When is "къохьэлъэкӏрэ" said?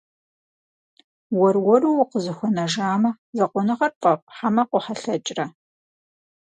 4.69-5.45